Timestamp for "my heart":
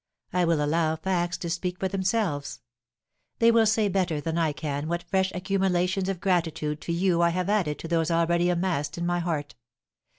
9.05-9.53